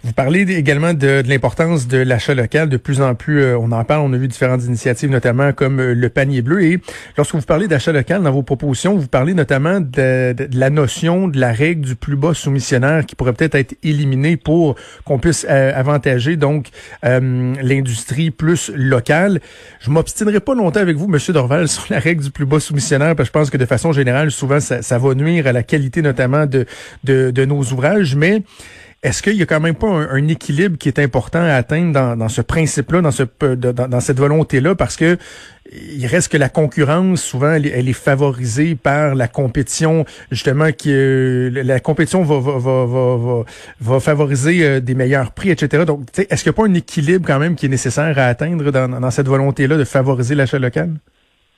Vous 0.05 0.11
parlez 0.11 0.41
également 0.51 0.93
de, 0.93 1.23
l'importance 1.25 1.87
de 1.87 1.97
l'achat 1.97 2.33
local. 2.33 2.67
De 2.67 2.75
plus 2.75 2.99
en 2.99 3.15
plus, 3.15 3.41
euh, 3.41 3.57
on 3.57 3.71
en 3.71 3.85
parle. 3.85 4.01
On 4.01 4.11
a 4.11 4.17
vu 4.17 4.27
différentes 4.27 4.65
initiatives, 4.65 5.09
notamment 5.09 5.53
comme 5.53 5.79
euh, 5.79 5.93
le 5.93 6.09
panier 6.09 6.41
bleu. 6.41 6.61
Et 6.61 6.81
lorsque 7.15 7.35
vous 7.35 7.41
parlez 7.41 7.69
d'achat 7.69 7.93
local 7.93 8.21
dans 8.21 8.31
vos 8.31 8.43
propositions, 8.43 8.97
vous 8.97 9.07
parlez 9.07 9.33
notamment 9.33 9.79
de, 9.79 10.35
la 10.51 10.69
notion 10.69 11.29
de 11.29 11.39
la 11.39 11.53
règle 11.53 11.85
du 11.85 11.95
plus 11.95 12.17
bas 12.17 12.33
soumissionnaire 12.33 13.05
qui 13.05 13.15
pourrait 13.15 13.31
peut-être 13.31 13.55
être 13.55 13.75
éliminée 13.81 14.35
pour 14.35 14.75
qu'on 15.05 15.19
puisse 15.19 15.47
euh, 15.49 15.71
avantager 15.73 16.35
donc 16.35 16.67
l'industrie 17.01 18.29
plus 18.29 18.71
locale. 18.75 19.39
Je 19.79 19.89
m'obstinerai 19.89 20.41
pas 20.41 20.53
longtemps 20.53 20.81
avec 20.81 20.97
vous, 20.97 21.07
Monsieur 21.07 21.31
Dorval, 21.31 21.67
sur 21.69 21.85
la 21.89 21.99
règle 21.99 22.25
du 22.25 22.31
plus 22.31 22.45
bas 22.45 22.59
soumissionnaire, 22.59 23.15
parce 23.15 23.29
que 23.29 23.39
je 23.39 23.39
pense 23.39 23.49
que 23.49 23.57
de 23.57 23.65
façon 23.65 23.93
générale, 23.93 24.31
souvent, 24.31 24.59
ça, 24.59 24.81
ça 24.81 24.97
va 24.97 25.13
nuire 25.15 25.47
à 25.47 25.53
la 25.53 25.63
qualité 25.63 26.01
notamment 26.01 26.45
de, 26.45 26.65
de, 27.05 27.31
de 27.31 27.45
nos 27.45 27.61
ouvrages. 27.61 28.17
Mais 28.17 28.43
est-ce 29.03 29.21
qu'il 29.21 29.35
y 29.35 29.41
a 29.41 29.45
quand 29.45 29.59
même 29.59 29.75
pas 29.75 29.87
un, 29.87 30.27
équilibre 30.29 30.77
qui 30.77 30.87
est 30.87 30.97
important 30.97 31.41
à 31.41 31.53
atteindre 31.53 32.15
dans, 32.15 32.29
ce 32.29 32.41
principe-là, 32.41 33.01
dans, 33.01 33.11
ce, 33.11 33.23
dans, 33.55 33.87
dans 33.89 33.99
cette 33.99 34.17
volonté-là, 34.17 34.75
parce 34.75 34.95
que 34.95 35.17
il 35.71 36.05
reste 36.05 36.31
que 36.31 36.37
la 36.37 36.49
concurrence, 36.49 37.21
souvent, 37.21 37.53
elle, 37.53 37.65
est 37.65 37.93
favorisée 37.93 38.75
par 38.75 39.15
la 39.15 39.27
compétition, 39.27 40.05
justement, 40.31 40.71
qui 40.71 40.91
euh, 40.91 41.49
la 41.63 41.79
compétition 41.79 42.23
va, 42.23 42.39
va, 42.39 42.57
va, 42.59 42.85
va, 42.85 43.43
va 43.81 43.99
favoriser 43.99 44.65
euh, 44.65 44.79
des 44.79 44.93
meilleurs 44.93 45.31
prix, 45.31 45.49
etc. 45.51 45.85
Donc, 45.85 46.07
est-ce 46.17 46.43
qu'il 46.43 46.51
n'y 46.51 46.55
a 46.55 46.61
pas 46.61 46.67
un 46.67 46.73
équilibre 46.73 47.25
quand 47.25 47.39
même 47.39 47.55
qui 47.55 47.65
est 47.65 47.69
nécessaire 47.69 48.17
à 48.17 48.25
atteindre 48.25 48.71
dans, 48.71 48.87
dans 48.99 49.11
cette 49.11 49.27
volonté-là 49.27 49.77
de 49.77 49.83
favoriser 49.83 50.35
l'achat 50.35 50.59
local? 50.59 50.91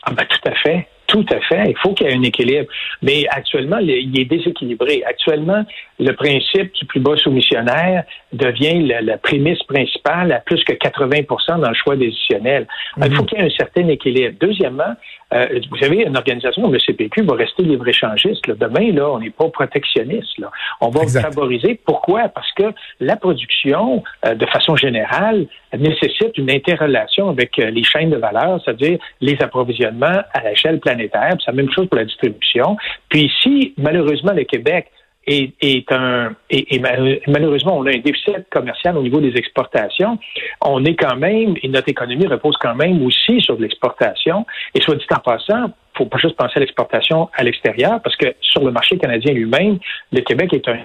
Ah 0.04 0.14
ben, 0.14 0.26
tout 0.30 0.50
à 0.50 0.54
fait. 0.64 0.88
Tout 1.16 1.26
à 1.34 1.40
fait. 1.40 1.70
Il 1.70 1.78
faut 1.78 1.94
qu'il 1.94 2.08
y 2.08 2.10
ait 2.10 2.14
un 2.14 2.24
équilibre. 2.24 2.68
Mais 3.02 3.26
actuellement, 3.30 3.78
il 3.78 4.20
est 4.20 4.26
déséquilibré. 4.26 5.02
Actuellement, 5.08 5.64
le 5.98 6.12
principe 6.12 6.74
du 6.74 6.86
plus 6.86 7.00
bas 7.00 7.16
soumissionnaire 7.16 8.04
devient 8.34 8.86
la, 9.02 9.18
prémisse 9.18 9.64
principale 9.64 10.34
à 10.34 10.40
plus 10.40 10.62
que 10.66 10.74
80 10.74 11.58
dans 11.58 11.70
le 11.70 11.74
choix 11.74 11.96
décisionnel. 11.96 12.68
Il 12.98 13.16
faut 13.16 13.22
mhm. 13.22 13.28
qu'il 13.28 13.38
y 13.38 13.42
ait 13.42 13.46
un 13.46 13.58
certain 13.58 13.88
équilibre. 13.88 14.36
Deuxièmement, 14.42 14.94
euh, 15.34 15.60
vous 15.72 15.78
savez, 15.78 16.04
une 16.04 16.18
organisation 16.18 16.62
comme 16.64 16.74
le 16.74 16.80
CPQ 16.80 17.24
va 17.24 17.36
rester 17.36 17.64
libre-échangiste. 17.64 18.46
Demain, 18.48 18.92
là, 18.92 19.10
on 19.10 19.20
n'est 19.20 19.30
pas 19.30 19.48
protectionniste. 19.50 20.38
Là. 20.38 20.52
On 20.82 20.90
va 20.90 21.08
favoriser. 21.08 21.80
Pourquoi? 21.86 22.28
Parce 22.28 22.52
que 22.54 22.74
la 23.00 23.16
production, 23.16 24.04
euh, 24.26 24.36
de 24.36 24.46
façon 24.48 24.76
générale, 24.76 25.48
nécessite 25.78 26.38
une 26.38 26.52
interrelation 26.52 27.30
avec 27.30 27.58
euh, 27.60 27.70
les 27.72 27.84
chaînes 27.84 28.10
de 28.10 28.18
valeur, 28.18 28.62
c'est-à-dire 28.64 29.00
les 29.22 29.38
approvisionnements 29.42 30.22
à 30.34 30.44
l'échelle 30.44 30.80
planétaire. 30.80 31.05
C'est 31.14 31.52
la 31.52 31.54
même 31.54 31.72
chose 31.72 31.88
pour 31.88 31.98
la 31.98 32.06
distribution. 32.06 32.78
Puis 33.10 33.26
ici, 33.26 33.74
malheureusement, 33.78 34.34
le 34.34 34.44
Québec 34.44 34.92
est, 35.28 35.92
un 35.92 36.36
et, 36.50 36.80
malheureusement 37.28 37.78
on 37.78 37.86
a 37.86 37.90
un 37.90 37.98
déficit 37.98 38.48
commercial 38.52 38.98
au 38.98 39.02
niveau 39.02 39.20
des 39.20 39.36
exportations. 39.36 40.20
On 40.62 40.84
est 40.86 40.96
quand 40.96 41.16
même 41.16 41.56
et 41.62 41.68
notre 41.68 41.90
économie 41.90 42.28
repose 42.28 42.56
quand 42.60 42.76
même 42.76 43.04
aussi 43.04 43.42
sur 43.42 43.58
de 43.58 43.64
l'exportation. 43.64 44.46
Et 44.74 44.82
soit 44.82 44.96
dit 44.96 45.06
en 45.12 45.20
passant, 45.20 45.72
faut 45.96 46.06
pas 46.06 46.18
juste 46.18 46.36
penser 46.36 46.54
à 46.58 46.60
l'exportation 46.60 47.30
à 47.34 47.44
l'extérieur 47.44 48.02
parce 48.04 48.16
que 48.16 48.36
sur 48.42 48.64
le 48.64 48.72
marché 48.72 48.98
canadien 48.98 49.34
lui-même, 49.34 49.80
le 50.12 50.22
Québec 50.22 50.54
est 50.54 50.68
un 50.68 50.80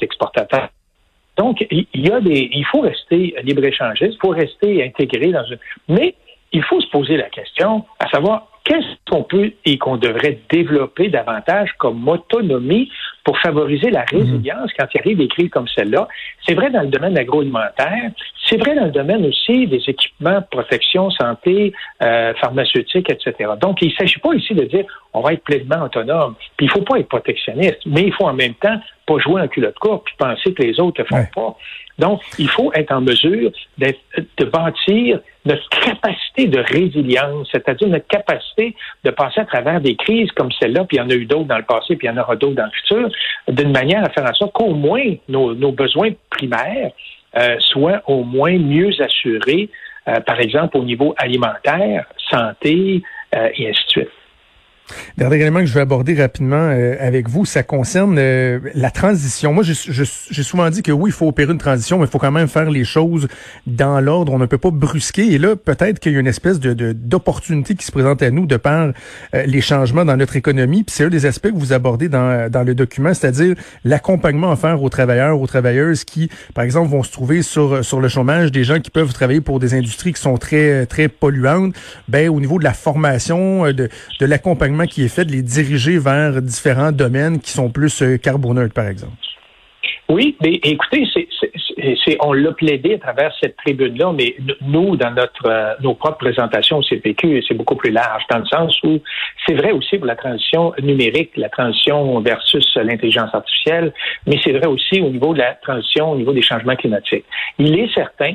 exportateur. 0.00 0.68
Donc 1.36 1.64
il 1.70 1.86
y 1.94 2.10
a 2.10 2.20
des, 2.20 2.50
il 2.52 2.66
faut 2.66 2.80
rester 2.80 3.34
libre 3.42 3.64
échangiste, 3.64 4.14
il 4.14 4.20
faut 4.20 4.30
rester 4.30 4.84
intégré 4.84 5.30
dans 5.30 5.44
une, 5.44 5.58
mais 5.88 6.14
il 6.52 6.62
faut 6.64 6.80
se 6.80 6.90
poser 6.90 7.16
la 7.16 7.28
question 7.30 7.84
à 8.00 8.08
savoir 8.08 8.48
qu'est-ce 8.68 9.10
qu'on 9.10 9.22
peut 9.22 9.50
et 9.64 9.78
qu'on 9.78 9.96
devrait 9.96 10.38
développer 10.50 11.08
davantage 11.08 11.70
comme 11.78 12.06
autonomie 12.06 12.90
pour 13.24 13.38
favoriser 13.38 13.90
la 13.90 14.02
résilience 14.02 14.70
quand 14.78 14.86
il 14.94 15.00
arrive 15.00 15.18
des 15.18 15.28
crises 15.28 15.48
comme 15.48 15.66
celle-là? 15.68 16.06
C'est 16.46 16.54
vrai 16.54 16.70
dans 16.70 16.82
le 16.82 16.88
domaine 16.88 17.16
agroalimentaire, 17.16 18.10
c'est 18.44 18.58
vrai 18.58 18.74
dans 18.74 18.84
le 18.84 18.90
domaine 18.90 19.24
aussi 19.24 19.66
des 19.66 19.82
équipements, 19.86 20.42
protection, 20.50 21.10
santé, 21.10 21.72
euh, 22.02 22.34
pharmaceutique, 22.34 23.10
etc. 23.10 23.52
Donc, 23.60 23.80
il 23.80 23.88
ne 23.88 23.94
s'agit 23.94 24.18
pas 24.20 24.34
ici 24.34 24.54
de 24.54 24.64
dire 24.64 24.84
on 25.14 25.20
va 25.20 25.32
être 25.32 25.44
pleinement 25.44 25.84
autonome. 25.84 26.34
Puis 26.56 26.66
il 26.66 26.70
faut 26.70 26.82
pas 26.82 26.98
être 26.98 27.08
protectionniste, 27.08 27.80
mais 27.86 28.02
il 28.02 28.12
faut 28.12 28.26
en 28.26 28.34
même 28.34 28.54
temps 28.54 28.78
pas 29.06 29.18
jouer 29.18 29.40
en 29.40 29.48
culotte 29.48 29.78
courte 29.78 30.04
puis 30.04 30.14
penser 30.18 30.52
que 30.52 30.62
les 30.62 30.78
autres 30.80 31.02
ne 31.02 31.06
font 31.06 31.26
pas. 31.34 31.56
Donc, 31.98 32.20
il 32.38 32.48
faut 32.48 32.72
être 32.74 32.92
en 32.92 33.00
mesure 33.00 33.50
de 33.78 34.44
bâtir 34.44 35.20
notre 35.44 35.68
capacité 35.68 36.46
de 36.46 36.60
résilience, 36.60 37.48
c'est-à-dire 37.50 37.88
notre 37.88 38.06
capacité 38.06 38.76
de 39.04 39.10
passer 39.10 39.40
à 39.40 39.44
travers 39.44 39.80
des 39.80 39.96
crises 39.96 40.30
comme 40.32 40.52
celle-là, 40.52 40.84
puis 40.84 40.98
il 40.98 41.00
y 41.00 41.02
en 41.02 41.10
a 41.10 41.14
eu 41.14 41.26
d'autres 41.26 41.48
dans 41.48 41.56
le 41.56 41.64
passé, 41.64 41.96
puis 41.96 42.06
il 42.06 42.10
y 42.10 42.16
en 42.16 42.20
aura 42.22 42.36
d'autres 42.36 42.54
dans 42.54 42.66
le 42.66 42.70
futur, 42.70 43.10
d'une 43.48 43.72
manière 43.72 44.04
à 44.04 44.10
faire 44.10 44.30
en 44.30 44.34
sorte 44.34 44.52
qu'au 44.52 44.74
moins 44.74 45.14
nos, 45.28 45.72
besoins 45.72 46.10
primaires 46.30 46.92
euh, 47.36 47.56
soient 47.60 48.02
au 48.06 48.22
moins 48.22 48.56
mieux 48.58 48.92
assurés, 49.00 49.68
euh, 50.06 50.20
par 50.20 50.38
exemple 50.40 50.76
au 50.76 50.84
niveau 50.84 51.14
alimentaire, 51.18 52.06
santé, 52.30 53.02
euh, 53.34 53.48
et 53.56 53.68
ainsi 53.68 53.84
de 53.86 53.90
suite. 53.90 54.10
Dernier 55.16 55.36
élément 55.36 55.60
que 55.60 55.66
je 55.66 55.74
vais 55.74 55.80
aborder 55.80 56.14
rapidement 56.14 56.56
euh, 56.70 56.96
avec 57.00 57.28
vous, 57.28 57.44
ça 57.44 57.62
concerne 57.62 58.16
euh, 58.18 58.60
la 58.74 58.90
transition. 58.90 59.52
Moi, 59.52 59.64
j'ai 59.64 60.42
souvent 60.42 60.70
dit 60.70 60.82
que 60.82 60.92
oui, 60.92 61.10
il 61.10 61.12
faut 61.12 61.28
opérer 61.28 61.52
une 61.52 61.58
transition, 61.58 61.98
mais 61.98 62.04
il 62.04 62.10
faut 62.10 62.18
quand 62.18 62.30
même 62.30 62.48
faire 62.48 62.70
les 62.70 62.84
choses 62.84 63.28
dans 63.66 64.00
l'ordre. 64.00 64.32
On 64.32 64.38
ne 64.38 64.46
peut 64.46 64.58
pas 64.58 64.70
brusquer. 64.70 65.32
Et 65.32 65.38
là, 65.38 65.56
peut-être 65.56 65.98
qu'il 65.98 66.12
y 66.12 66.16
a 66.16 66.20
une 66.20 66.26
espèce 66.26 66.60
de 66.60 66.92
d'opportunité 66.92 67.74
qui 67.74 67.84
se 67.84 67.92
présente 67.92 68.22
à 68.22 68.30
nous 68.30 68.46
de 68.46 68.56
par 68.56 68.92
euh, 69.34 69.42
les 69.46 69.60
changements 69.60 70.04
dans 70.04 70.16
notre 70.16 70.36
économie. 70.36 70.84
Puis 70.84 70.94
c'est 70.96 71.04
un 71.04 71.08
des 71.08 71.26
aspects 71.26 71.50
que 71.50 71.56
vous 71.56 71.72
abordez 71.72 72.08
dans, 72.08 72.50
dans 72.50 72.62
le 72.62 72.74
document, 72.74 73.12
c'est-à-dire 73.12 73.56
l'accompagnement 73.84 74.52
offert 74.52 74.82
aux 74.82 74.88
travailleurs, 74.88 75.40
aux 75.40 75.46
travailleuses 75.46 76.04
qui, 76.04 76.30
par 76.54 76.64
exemple, 76.64 76.90
vont 76.90 77.02
se 77.02 77.12
trouver 77.12 77.42
sur 77.42 77.84
sur 77.84 78.00
le 78.00 78.08
chômage, 78.08 78.52
des 78.52 78.64
gens 78.64 78.80
qui 78.80 78.90
peuvent 78.90 79.12
travailler 79.12 79.40
pour 79.40 79.58
des 79.58 79.74
industries 79.74 80.12
qui 80.12 80.20
sont 80.20 80.36
très 80.36 80.86
très 80.86 81.08
polluantes. 81.08 81.74
Ben, 82.08 82.28
au 82.28 82.40
niveau 82.40 82.58
de 82.58 82.64
la 82.64 82.72
formation, 82.72 83.66
de, 83.66 83.88
de 84.20 84.26
l'accompagnement 84.26 84.77
qui 84.86 85.04
est 85.04 85.14
fait 85.14 85.24
de 85.24 85.32
les 85.32 85.42
diriger 85.42 85.98
vers 85.98 86.40
différents 86.42 86.92
domaines 86.92 87.40
qui 87.40 87.50
sont 87.50 87.70
plus 87.70 88.02
euh, 88.02 88.16
carboneutres, 88.16 88.74
par 88.74 88.88
exemple? 88.88 89.12
Oui, 90.08 90.36
mais 90.40 90.58
écoutez, 90.64 91.04
on 92.20 92.32
l'a 92.32 92.52
plaidé 92.52 92.94
à 92.94 92.98
travers 92.98 93.34
cette 93.40 93.56
tribune-là, 93.58 94.12
mais 94.12 94.36
nous, 94.62 94.96
dans 94.96 95.10
notre 95.10 95.46
euh, 95.46 95.74
nos 95.82 95.94
propres 95.94 96.16
présentations 96.16 96.78
au 96.78 96.82
CPQ, 96.82 97.44
c'est 97.46 97.54
beaucoup 97.54 97.76
plus 97.76 97.90
large, 97.90 98.22
dans 98.30 98.38
le 98.38 98.46
sens 98.46 98.78
où 98.84 99.00
c'est 99.46 99.54
vrai 99.54 99.72
aussi 99.72 99.98
pour 99.98 100.06
la 100.06 100.16
transition 100.16 100.72
numérique, 100.82 101.32
la 101.36 101.50
transition 101.50 102.20
versus 102.20 102.74
l'intelligence 102.76 103.34
artificielle, 103.34 103.92
mais 104.26 104.38
c'est 104.42 104.52
vrai 104.52 104.66
aussi 104.66 105.00
au 105.02 105.10
niveau 105.10 105.34
de 105.34 105.40
la 105.40 105.54
transition, 105.54 106.12
au 106.12 106.16
niveau 106.16 106.32
des 106.32 106.42
changements 106.42 106.76
climatiques. 106.76 107.26
Il 107.58 107.78
est 107.78 107.92
certain 107.92 108.34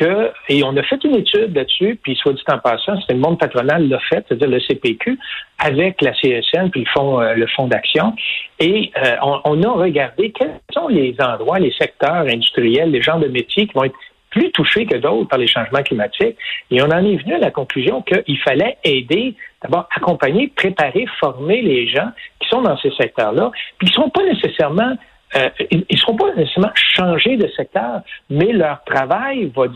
et 0.00 0.64
on 0.64 0.76
a 0.76 0.82
fait 0.82 1.02
une 1.04 1.16
étude 1.16 1.54
là-dessus, 1.54 1.98
puis 2.02 2.16
soit 2.16 2.32
dit 2.32 2.42
en 2.48 2.58
passant, 2.58 2.94
c'est 3.06 3.14
le 3.14 3.20
monde 3.20 3.38
patronal 3.38 3.88
l'a 3.88 3.98
fait, 4.00 4.24
c'est-à-dire 4.26 4.48
le 4.48 4.60
CPQ, 4.60 5.18
avec 5.58 6.02
la 6.02 6.12
CSN, 6.12 6.70
puis 6.70 6.80
le 6.80 6.90
fonds, 6.92 7.20
euh, 7.20 7.34
le 7.34 7.46
fonds 7.46 7.68
d'action, 7.68 8.14
et 8.58 8.90
euh, 8.96 9.16
on, 9.22 9.40
on, 9.44 9.62
a 9.62 9.70
regardé 9.70 10.32
quels 10.32 10.58
sont 10.72 10.88
les 10.88 11.14
endroits, 11.20 11.58
les 11.58 11.72
secteurs 11.72 12.26
industriels, 12.26 12.90
les 12.90 13.02
genres 13.02 13.20
de 13.20 13.28
métiers 13.28 13.66
qui 13.66 13.74
vont 13.74 13.84
être 13.84 13.94
plus 14.30 14.50
touchés 14.50 14.84
que 14.84 14.96
d'autres 14.96 15.28
par 15.28 15.38
les 15.38 15.46
changements 15.46 15.82
climatiques. 15.82 16.36
Et 16.70 16.82
on 16.82 16.86
en 16.86 17.04
est 17.04 17.16
venu 17.16 17.34
à 17.34 17.38
la 17.38 17.52
conclusion 17.52 18.02
qu'il 18.02 18.38
fallait 18.40 18.76
aider, 18.82 19.36
d'abord 19.62 19.88
accompagner, 19.94 20.48
préparer, 20.48 21.06
former 21.20 21.62
les 21.62 21.86
gens 21.88 22.08
qui 22.40 22.48
sont 22.48 22.62
dans 22.62 22.76
ces 22.78 22.90
secteurs-là, 22.90 23.52
puis 23.78 23.88
qui 23.88 23.96
ne 23.96 24.04
sont 24.04 24.10
pas 24.10 24.24
nécessairement 24.24 24.96
euh, 25.36 25.48
ils 25.70 25.84
ne 25.90 25.96
seront 25.96 26.16
pas 26.16 26.32
nécessairement 26.34 26.72
changés 26.74 27.36
de 27.36 27.48
secteur, 27.56 28.02
mais 28.30 28.52
leur 28.52 28.84
travail 28.84 29.50
va, 29.54 29.66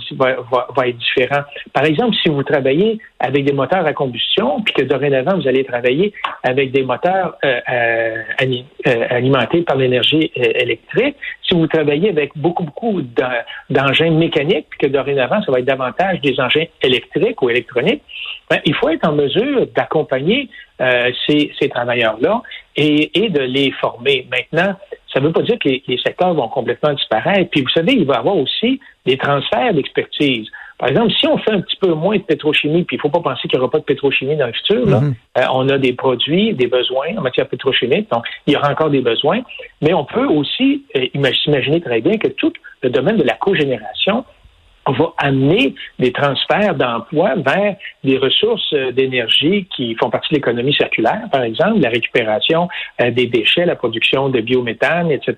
va, 0.77 0.88
être 0.88 0.99
différent. 0.99 1.43
Par 1.73 1.85
exemple, 1.85 2.15
si 2.23 2.29
vous 2.29 2.43
travaillez 2.43 2.99
avec 3.19 3.45
des 3.45 3.53
moteurs 3.53 3.85
à 3.85 3.93
combustion, 3.93 4.61
puis 4.62 4.75
que 4.75 4.83
dorénavant, 4.83 5.37
vous 5.37 5.49
allez 5.49 5.65
travailler 5.65 6.12
avec 6.45 6.71
des 6.71 6.83
moteurs 6.83 7.37
euh, 7.45 7.61
euh, 7.71 9.07
alimentés 9.11 9.62
par 9.62 9.77
l'énergie 9.77 10.31
électrique, 10.35 11.17
si 11.43 11.55
vous 11.55 11.67
travaillez 11.67 12.11
avec 12.11 12.31
beaucoup, 12.37 12.65
beaucoup 12.65 13.03
d'engins 13.69 14.11
mécaniques, 14.11 14.67
puis 14.71 14.79
que 14.81 14.87
dorénavant, 14.87 15.43
ça 15.43 15.50
va 15.50 15.59
être 15.59 15.65
davantage 15.65 16.21
des 16.21 16.38
engins 16.38 16.67
électriques 16.83 17.43
ou 17.43 17.50
électroniques, 17.50 18.03
ben, 18.50 18.61
il 18.65 18.75
faut 18.75 18.91
être 18.91 19.09
en 19.09 19.12
mesure 19.12 19.67
d'accompagner 19.75 20.49
ces, 21.27 21.50
ces 21.59 21.69
travailleurs-là 21.69 22.43
et, 22.77 23.25
et 23.25 23.31
de 23.31 23.41
les 23.41 23.73
former. 23.73 24.29
Maintenant, 24.31 24.77
ça 25.12 25.21
ne 25.21 25.27
veut 25.27 25.33
pas 25.33 25.43
dire 25.43 25.59
que 25.59 25.69
les, 25.69 25.99
secteurs 26.05 26.35
vont 26.35 26.49
complètement 26.49 26.93
disparaître. 26.93 27.50
Puis 27.50 27.62
vous 27.62 27.71
savez, 27.71 27.93
il 27.95 28.05
va 28.05 28.15
y 28.15 28.19
avoir 28.19 28.37
aussi 28.37 28.81
des 29.07 29.17
transferts 29.17 29.75
d'expertise. 29.75 30.47
Par 30.79 30.91
exemple, 30.91 31.12
si 31.19 31.27
on 31.27 31.37
fait 31.38 31.50
un 31.50 31.61
petit 31.61 31.77
peu 31.77 31.93
moins 31.93 32.17
de 32.17 32.23
pétrochimie, 32.23 32.85
puis 32.85 32.97
il 32.97 32.99
ne 32.99 33.03
faut 33.03 33.09
pas 33.09 33.21
penser 33.21 33.49
qu'il 33.49 33.59
n'y 33.59 33.62
aura 33.62 33.71
pas 33.71 33.79
de 33.79 33.85
pétrochimie 33.85 34.37
dans 34.37 34.47
le 34.47 34.53
futur, 34.53 34.87
là, 34.87 35.00
mhm. 35.00 35.15
euh, 35.38 35.43
on 35.53 35.69
a 35.69 35.79
des 35.79 35.93
produits, 35.93 36.55
des 36.55 36.69
besoins 36.69 37.17
en 37.17 37.23
matière 37.23 37.49
pétrochimique, 37.49 38.09
donc 38.12 38.25
il 38.47 38.53
y 38.53 38.57
aura 38.57 38.71
encore 38.71 38.91
des 38.91 39.00
besoins, 39.00 39.41
mais 39.83 39.93
on 39.93 40.05
peut 40.05 40.27
aussi 40.27 40.85
euh, 40.97 41.07
imaginer 41.15 41.81
très 41.81 42.00
bien 42.00 42.17
que 42.17 42.29
tout 42.29 42.53
le 42.83 42.91
domaine 42.91 43.17
de 43.17 43.25
la 43.25 43.35
cogénération 43.35 44.25
va 44.92 45.12
amener 45.18 45.75
des 45.99 46.12
transferts 46.12 46.75
d'emplois 46.75 47.35
vers 47.37 47.76
des 48.04 48.18
ressources 48.18 48.73
euh, 48.73 48.92
d'énergie 48.92 49.66
qui 49.75 49.95
font 49.95 50.11
partie 50.11 50.30
de 50.30 50.37
l'économie 50.37 50.75
circulaire, 50.75 51.23
par 51.30 51.42
exemple, 51.42 51.80
la 51.80 51.90
récupération 51.90 52.68
euh, 53.00 53.11
des 53.11 53.26
déchets, 53.26 53.64
la 53.64 53.76
production 53.76 54.28
de 54.28 54.40
biométhane, 54.40 55.11
etc. 55.11 55.37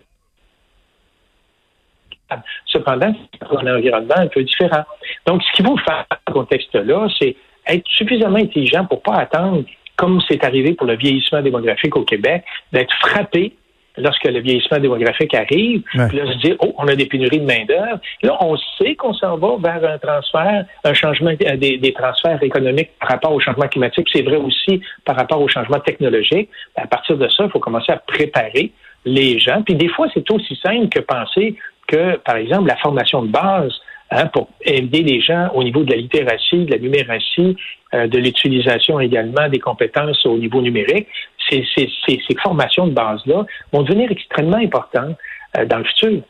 Cependant, 2.67 3.13
c'est 3.33 3.57
un 3.57 3.77
environnement 3.77 4.17
un 4.17 4.29
peu 4.29 4.43
différent. 4.45 4.85
Donc, 5.27 5.43
ce 5.43 5.53
qu'il 5.57 5.67
faut 5.67 5.77
faire 5.79 6.07
dans 6.11 6.17
ce 6.29 6.33
contexte-là, 6.33 7.09
c'est 7.19 7.37
être 7.67 7.87
suffisamment 7.89 8.39
intelligent 8.39 8.85
pour 8.87 9.03
pas 9.03 9.17
attendre, 9.17 9.65
comme 9.97 10.21
c'est 10.29 10.45
arrivé 10.45 10.75
pour 10.75 10.87
le 10.87 10.97
vieillissement 10.97 11.43
démographique 11.43 11.97
au 11.97 12.05
Québec, 12.05 12.45
d'être 12.73 12.95
frappé 13.01 13.55
lorsque 14.01 14.25
le 14.25 14.41
vieillissement 14.41 14.79
démographique 14.79 15.35
arrive, 15.35 15.83
puis 15.83 16.19
là, 16.19 16.27
se 16.33 16.39
dire, 16.39 16.57
oh, 16.61 16.75
on 16.79 16.89
a 16.89 16.95
des 16.95 17.07
pénuries 17.07 17.41
de 17.41 17.47
main-d'œuvre. 17.47 18.01
Là, 18.23 18.37
on 18.41 18.57
sait 18.79 18.95
qu'on 18.97 19.15
s'en 19.15 19.37
va 19.37 19.57
vers 19.59 19.91
un 19.91 19.99
transfert, 19.99 20.65
un 20.85 20.95
changement 20.95 21.31
euh, 21.31 21.57
des, 21.57 21.79
des, 21.79 21.93
transferts 21.93 22.43
économiques 22.43 22.91
par 22.99 23.11
rapport 23.11 23.33
au 23.33 23.41
changement 23.41 23.69
climatique. 23.69 24.09
C'est 24.13 24.23
vrai 24.23 24.37
aussi 24.37 24.81
par 25.05 25.17
rapport 25.17 25.41
au 25.41 25.49
changement 25.49 25.81
technologique. 25.81 26.49
À 26.77 26.87
partir 26.87 27.17
de 27.17 27.29
ça, 27.29 27.45
il 27.45 27.51
faut 27.51 27.61
commencer 27.61 27.93
à 27.93 27.97
préparer 27.97 28.73
les 29.05 29.39
gens. 29.39 29.63
Puis 29.63 29.75
des 29.75 29.89
fois, 29.89 30.09
c'est 30.13 30.31
aussi 30.31 30.57
simple 30.57 30.89
que 30.89 31.01
penser 31.01 31.57
que, 31.87 32.17
par 32.19 32.37
exemple, 32.37 32.69
la 32.69 32.77
formation 32.77 33.23
de 33.23 33.29
base 33.29 33.73
Hein, 34.13 34.27
pour 34.33 34.49
aider 34.63 35.03
les 35.03 35.21
gens 35.21 35.51
au 35.55 35.63
niveau 35.63 35.85
de 35.85 35.93
la 35.93 35.97
littératie, 35.99 36.65
de 36.65 36.73
la 36.73 36.79
numératie, 36.79 37.57
euh, 37.95 38.09
de 38.09 38.19
l'utilisation 38.19 38.99
également 38.99 39.49
des 39.49 39.61
compétences 39.61 40.27
au 40.27 40.37
niveau 40.37 40.61
numérique. 40.61 41.07
Ces, 41.49 41.65
ces, 41.77 41.89
ces, 42.05 42.21
ces 42.27 42.37
formations 42.43 42.89
de 42.89 42.93
base-là 42.93 43.47
vont 43.73 43.83
devenir 43.85 44.11
extrêmement 44.11 44.57
importantes 44.57 45.17
euh, 45.57 45.65
dans 45.65 45.79
le 45.79 45.85
futur. 45.85 46.23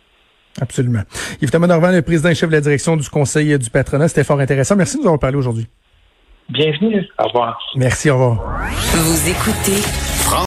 Absolument. 0.61 1.03
Yves 1.41 1.51
Thomas 1.51 1.69
Norvan, 1.69 1.93
le 1.93 2.03
président 2.03 2.29
et 2.29 2.35
chef 2.35 2.51
de 2.51 2.55
la 2.57 2.61
direction 2.61 2.99
du 2.99 3.09
Conseil 3.09 3.59
du 3.59 3.71
patronat, 3.71 4.09
c'était 4.09 4.25
fort 4.25 4.41
intéressant. 4.41 4.77
Merci 4.77 4.97
de 4.97 5.03
nous 5.03 5.07
avoir 5.07 5.21
parlé 5.21 5.39
aujourd'hui. 5.39 5.67
Bienvenue. 6.51 7.07
Au 7.19 7.29
revoir. 7.29 7.59
Merci, 7.77 8.11
au 8.11 8.15
revoir. 8.15 8.61
Vous 8.93 9.31
écoutez 9.31 9.81